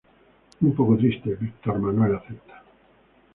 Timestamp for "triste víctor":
0.97-1.77